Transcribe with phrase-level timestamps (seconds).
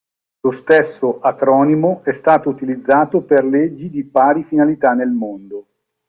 [0.39, 5.67] Lo stesso acronimo è stato utilizzato per leggi di pari finalità nel mondo.